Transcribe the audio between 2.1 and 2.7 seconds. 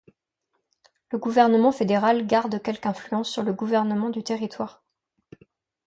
garde